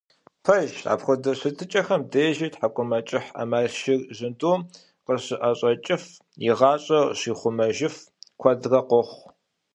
[0.43, 4.61] Пэжщ, апхуэдэ щытыкIэхэм дежи тхьэкIумэкIыхь Iэмалшыр жьындум
[5.05, 6.03] къыщыIэщIэкIыф,
[6.47, 7.95] и гъащIэр щихъумэжыф
[8.39, 9.25] куэдрэ къохъу.